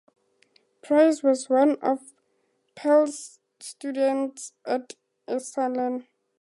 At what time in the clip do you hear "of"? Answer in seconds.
1.79-2.15